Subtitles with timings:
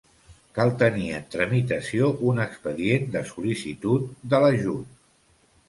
[0.53, 5.01] Cal tenir en tramitació un expedient de sol·licitud de l'ajut.